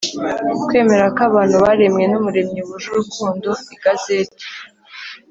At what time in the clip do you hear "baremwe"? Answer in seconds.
1.63-2.03